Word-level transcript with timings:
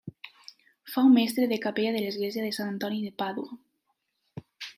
Fou 0.93 1.11
mestre 1.17 1.45
de 1.51 1.59
capella 1.65 1.91
de 1.97 2.01
l'església 2.07 2.47
de 2.47 2.57
Sant 2.59 2.73
Antoni 2.73 3.05
de 3.05 3.13
Pàdua. 3.25 3.61